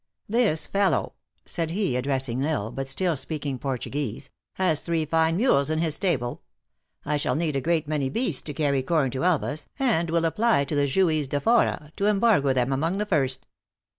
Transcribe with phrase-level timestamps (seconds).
[0.27, 1.13] "This fellow,"
[1.45, 5.93] said he, addressing L lsle, but still speaking Portuguese," has three line mules in his
[5.93, 6.41] stable.
[7.05, 10.65] I shall need a great many beasts to carry corn to Elvas, and will apply
[10.65, 13.45] to the Juiz de Fora to embargo them among the first."